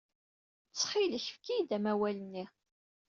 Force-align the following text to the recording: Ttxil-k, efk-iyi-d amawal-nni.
Ttxil-k, 0.69 1.19
efk-iyi-d 1.31 1.69
amawal-nni. 1.77 2.45